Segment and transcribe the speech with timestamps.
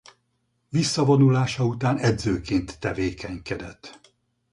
[0.69, 3.99] Visszavonulása után edzőként tevékenykedett.